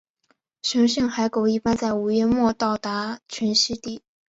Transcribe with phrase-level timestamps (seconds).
[0.63, 4.01] 雄性海狗一般在五月末到达群栖地。